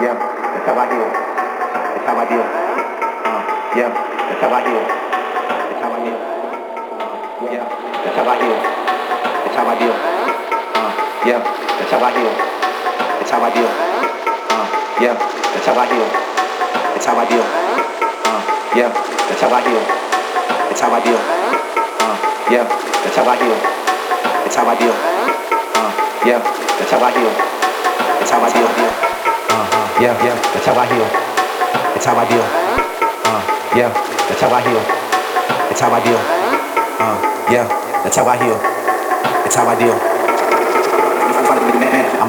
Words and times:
Yeah, 0.00 0.14
that's 0.16 2.06
how 2.06 2.16
I 2.16 2.26
feel. 2.26 2.40
Uh, 2.40 3.42
yeah, 3.76 3.88
that's 4.30 4.40
how 4.40 4.54
I 4.54 4.64
feel. 4.64 5.09
Deal. 13.50 13.66
Uh, 13.66 14.66
yeah, 15.02 15.14
that's 15.18 15.66
how 15.66 15.74
I 15.74 15.86
heal. 15.90 16.06
That's 16.94 17.06
how 17.06 17.18
I 17.18 17.26
deal. 17.26 17.42
Uh, 17.42 18.42
yeah, 18.78 18.90
that's 19.26 19.42
how 19.42 19.50
I 19.50 19.60
heal. 19.66 19.82
That's 20.70 20.80
how 20.80 20.94
I 20.94 21.00
deal. 21.02 21.18
Uh, 21.18 22.16
yeah, 22.46 22.64
that's 23.02 23.16
how 23.16 23.26
I 23.26 23.34
heal. 23.42 23.58
That's 24.46 24.54
how 24.54 24.70
I 24.70 24.74
deal. 24.78 24.94
Uh, 24.94 25.90
yeah, 26.22 26.38
that's 26.78 26.90
how 26.94 27.02
I 27.02 27.10
heal. 27.10 27.32
That's 28.22 28.30
how 28.30 28.38
I 28.38 28.50
deal. 28.54 28.70
Uh, 29.50 29.66
yeah, 29.98 30.14
yeah, 30.22 30.36
that's 30.54 30.66
how 30.66 30.78
I 30.78 30.86
heal. 30.86 31.08
That's 31.90 32.06
how 32.06 32.14
I 32.14 32.24
deal. 32.30 32.46
Uh, 33.26 33.42
yeah, 33.74 33.90
that's 34.30 34.40
how 34.40 34.54
I 34.54 34.62
heal. 34.62 34.82
That's 35.66 35.80
how 35.80 35.90
I 35.90 36.00
deal. 36.06 36.22
Uh, 37.02 37.18
yeah, 37.50 37.66
that's 38.04 38.16
how 38.16 38.26
I 38.30 38.36
heal. 38.38 38.58
That's 39.42 39.56
how 39.56 39.66
I 39.66 39.74
deal. 39.74 40.19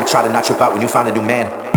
I'ma 0.02 0.10
try 0.10 0.24
to 0.24 0.34
not 0.34 0.44
trip 0.44 0.60
out 0.60 0.74
when 0.74 0.82
you 0.82 0.88
find 0.88 1.08
a 1.10 1.14
new 1.14 1.22
man. 1.22 1.71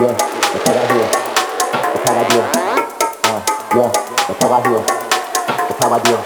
yeah, 0.00 0.10
that's 0.10 0.66
how 0.66 0.74
I 0.74 0.86
do. 0.90 0.98
That's 1.70 2.02
how 2.02 2.18
I 2.18 2.26
deal. 2.26 2.42
Uh, 3.24 3.40
yeah, 3.78 3.90
that's 4.26 4.42
how 4.42 4.50
I 4.50 4.58
do. 4.62 4.74
That's 5.46 5.78
how 5.78 5.94
I 5.94 6.02
deal. 6.02 6.18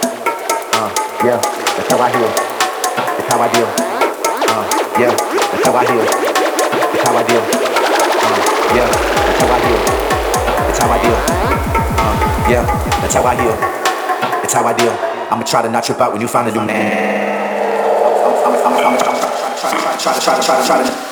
Uh, 0.72 0.88
yeah, 1.24 1.36
that's 1.76 1.90
how 1.92 2.00
I 2.00 2.08
do. 2.08 2.24
That's 3.18 3.28
how 3.28 3.40
I 3.42 3.48
deal. 3.52 3.68
Uh, 8.24 8.36
yeah, 8.74 8.88
that's 8.88 9.40
how 9.42 9.52
I 9.52 9.60
do. 9.60 9.74
That's 10.64 10.78
how 10.78 10.88
I 10.88 10.98
deal. 11.02 11.18
Uh, 11.98 12.14
yeah, 12.48 12.64
that's 13.00 13.14
how 13.14 13.24
I 13.24 13.36
deal. 13.36 13.56
That's 14.40 14.54
how 14.54 14.64
I 14.64 14.72
deal. 14.72 14.94
I'ma 15.30 15.42
try 15.44 15.60
to 15.62 15.68
not 15.68 15.84
trip 15.84 16.00
out 16.00 16.12
when 16.12 16.20
you 16.22 16.28
finally 16.28 16.54
do. 16.54 16.60
I'ma 16.60 16.68
try 20.00 20.14
to 20.14 20.14
try 20.14 20.14
to 20.14 20.20
try 20.20 20.36
to 20.38 20.42
try 20.42 20.60
to 20.60 20.66
try 20.66 20.78
to. 20.84 21.07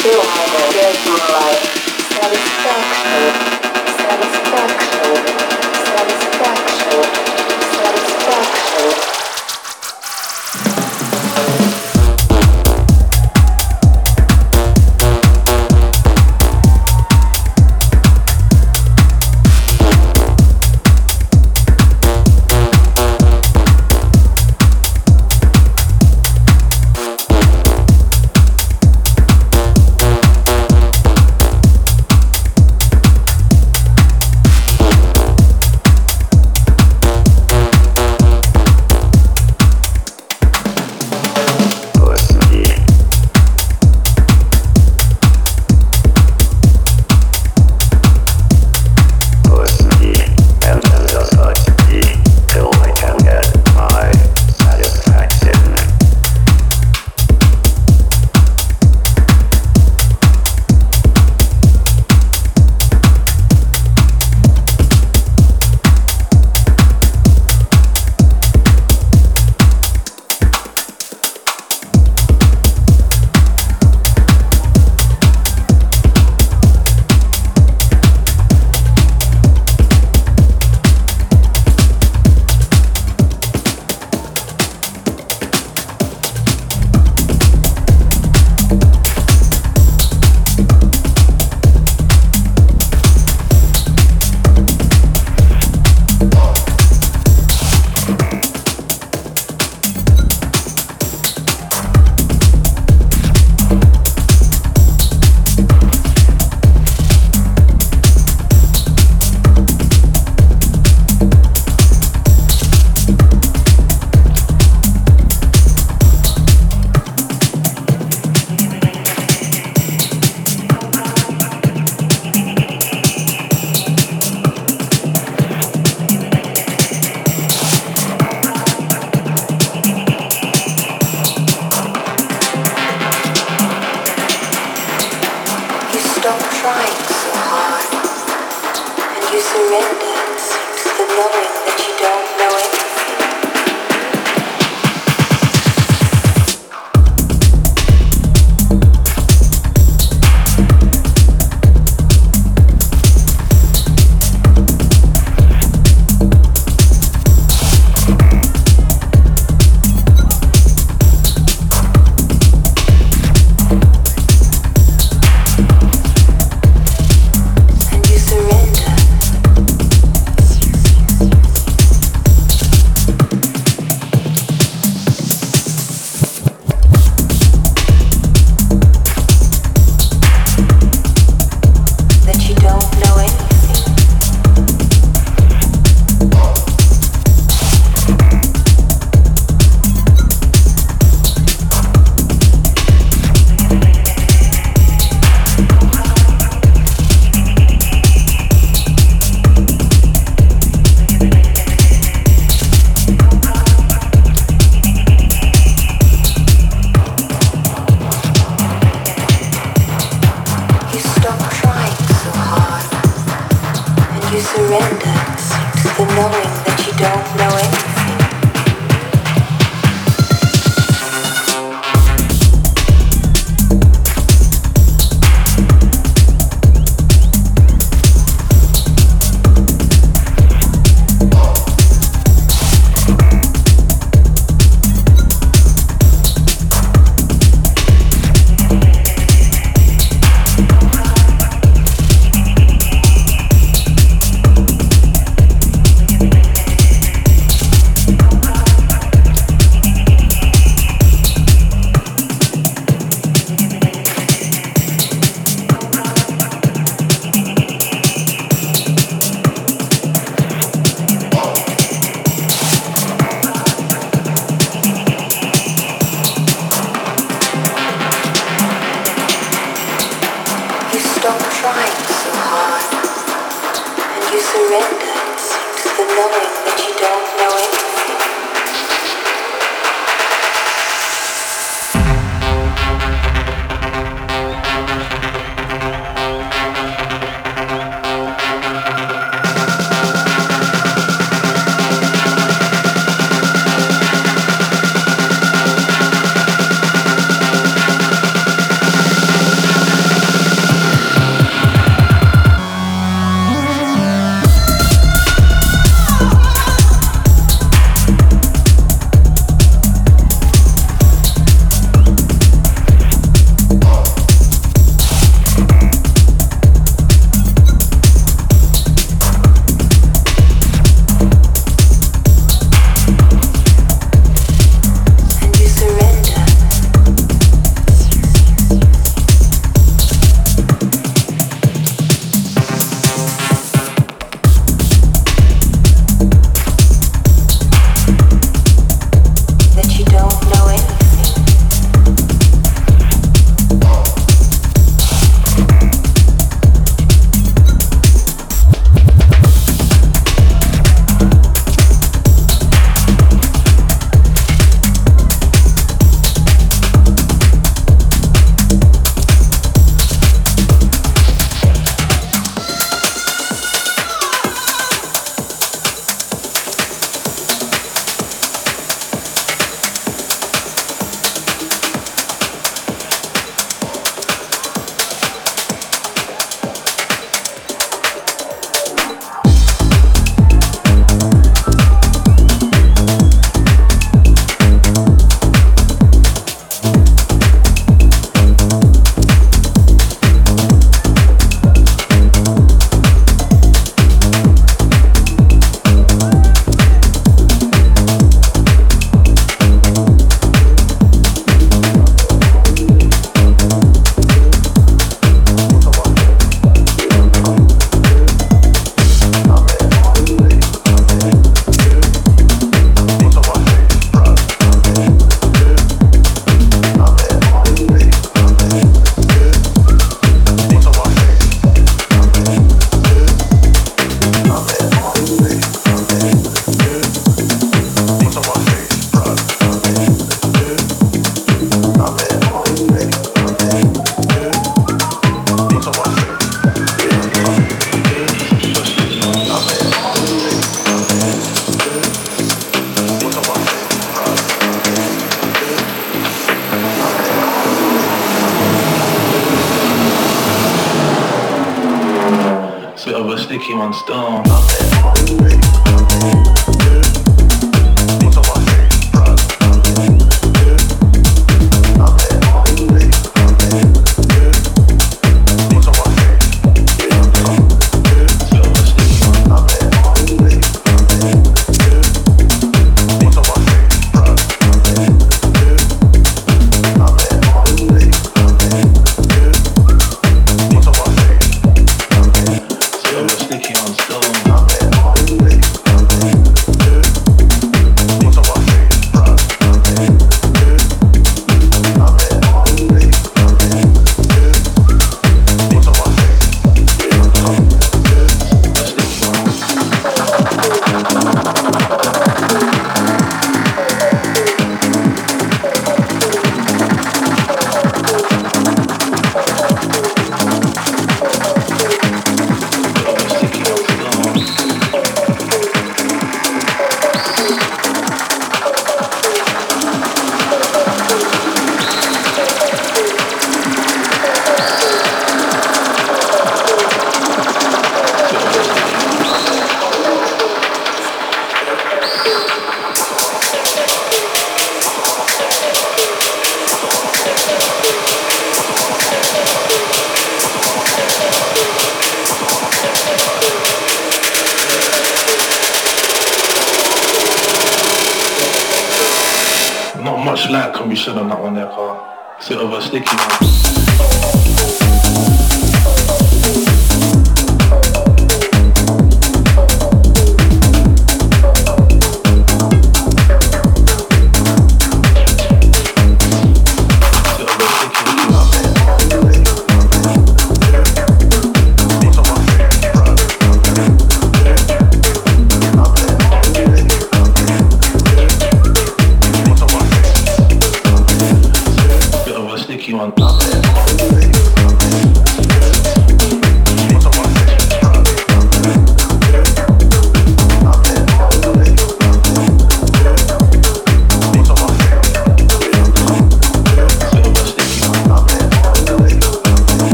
So 0.00 0.08
I 0.08 0.14
will 0.54 0.72
get 0.72 0.94
to 0.94 1.10
where 1.10 1.79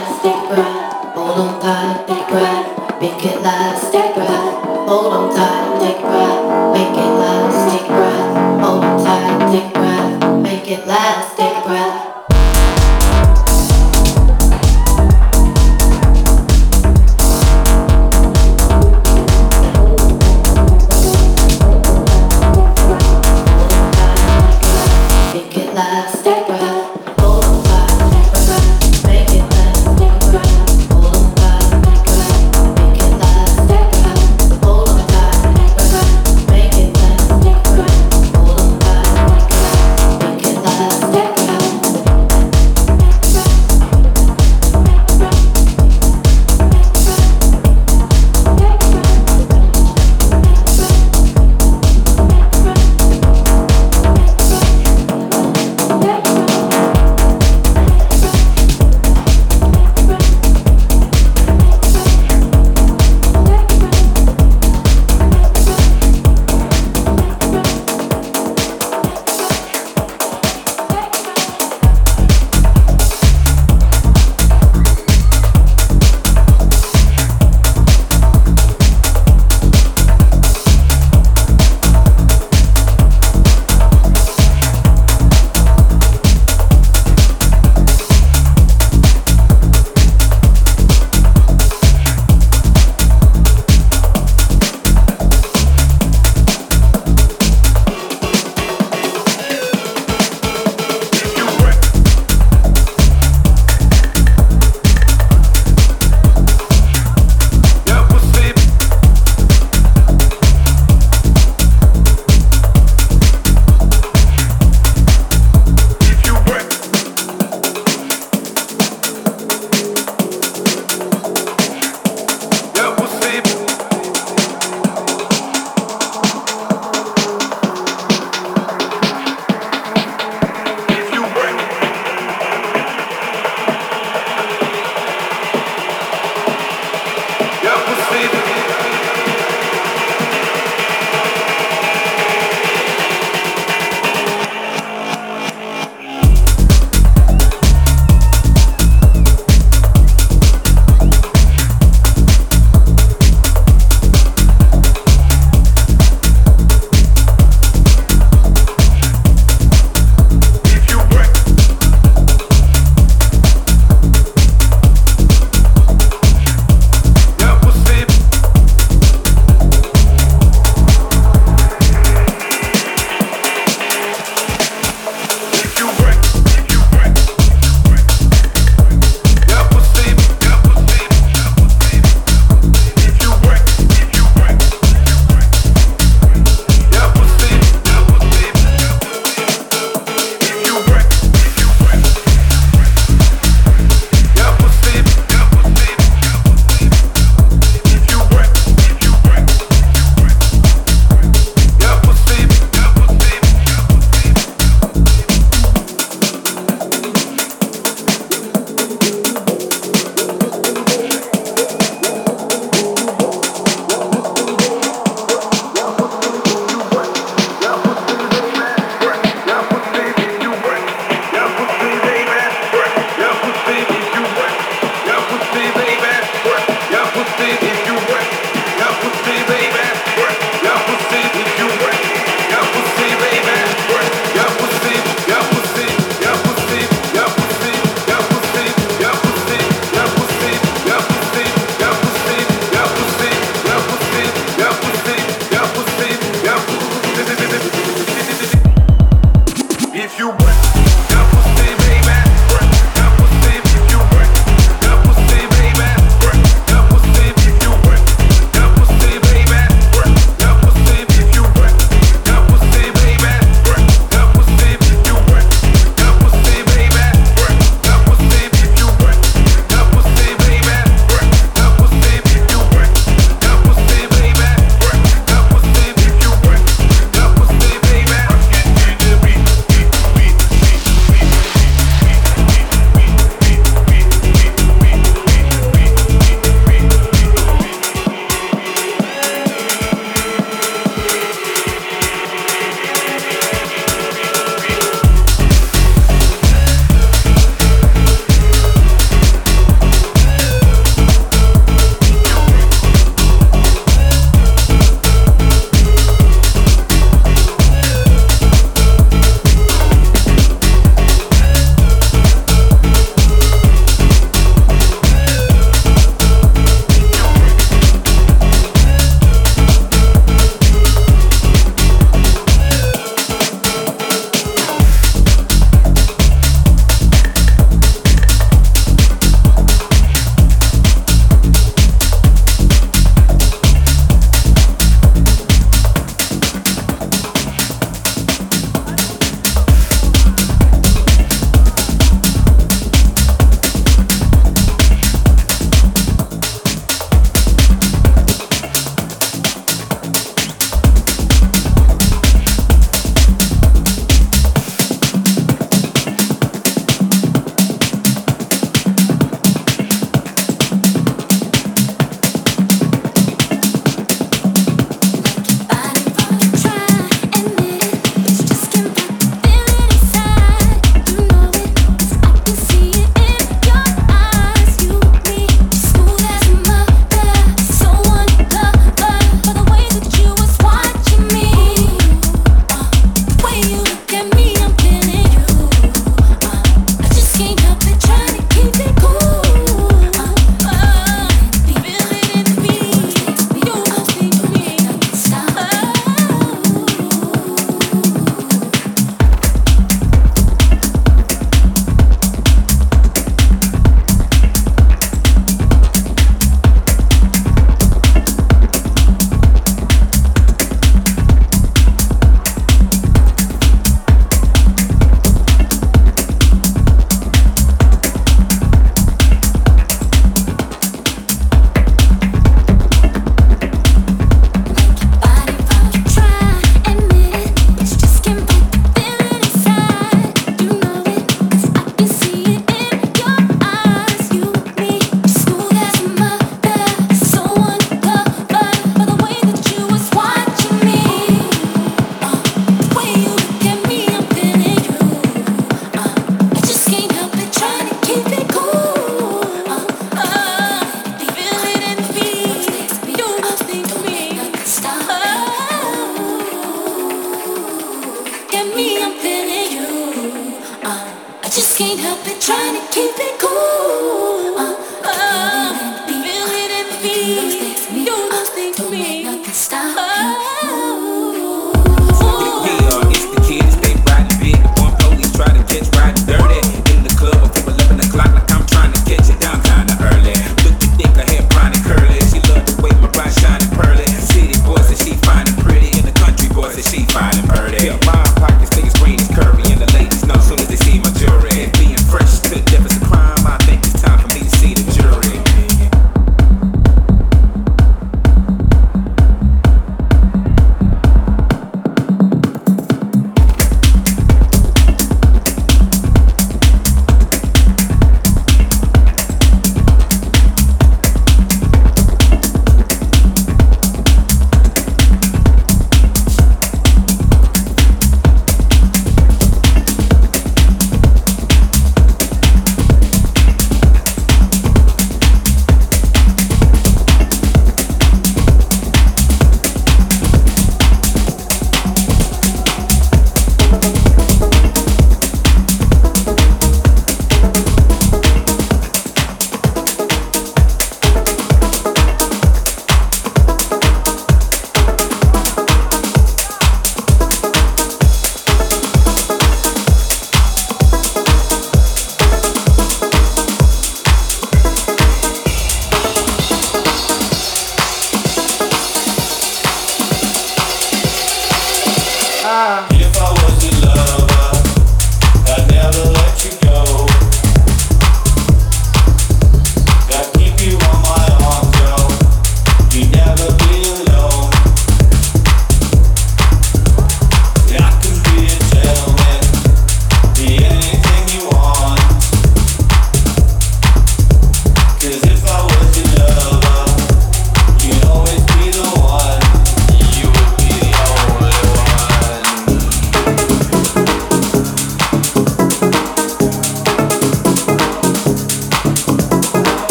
last, 0.00 0.22
breath, 0.48 1.14
hold 1.14 1.38
on 1.38 1.60
tight, 1.60 2.06
big 2.06 2.26
breath, 2.28 3.00
make 3.00 3.24
it 3.24 3.42
last, 3.42 3.92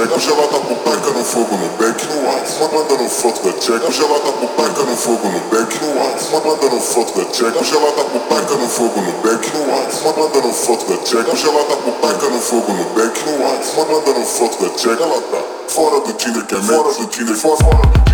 hoje 0.01 0.31
ela 0.31 0.49
tá 0.49 0.59
com 0.59 0.75
peca 0.75 1.11
no 1.11 1.25
fogo 1.25 1.57
no 1.57 1.69
back 1.79 2.07
no 2.07 2.29
ar, 2.29 2.43
mandando 2.73 3.09
foto 3.09 3.43
da 3.45 3.53
check. 3.61 3.89
Hoje 3.89 4.03
ela 4.03 4.19
tá 4.19 4.33
com 4.33 4.47
panca 4.49 4.83
no 4.83 4.97
fogo 4.97 5.29
no 5.29 5.41
back 5.51 5.85
no 5.85 6.01
ar, 6.03 6.45
mandando 6.45 6.81
foto 6.81 7.13
da 7.15 7.25
ela 7.25 7.93
tá 7.93 8.05
com 8.05 8.19
panca 8.19 8.55
no 8.57 8.69
fogo 8.69 9.01
no 9.01 9.13
back 9.23 9.57
no 9.57 9.63
ar, 9.73 10.17
mandando 10.17 10.53
foto 10.53 10.87
da 10.87 10.95
ela 10.95 11.65
tá 11.65 11.77
com 11.77 11.93
panca 11.93 12.29
no 12.29 12.41
fogo 12.41 12.73
no 12.73 12.85
back 12.97 13.21
no 13.25 13.47
ar, 13.47 13.61
mandando 13.89 14.27
foto 14.27 14.65
da 14.65 14.71
check. 14.77 15.01
Ela 15.01 15.21
tá 15.21 15.39
fora 15.69 16.01
do 16.01 16.13
Tinder 16.13 16.45
que 16.45 16.55
é 16.55 16.63
fora 16.63 16.93
do 16.93 17.07
Tinder, 17.07 17.37
fora 17.37 17.57
do 17.57 17.99
Tinder 18.01 18.14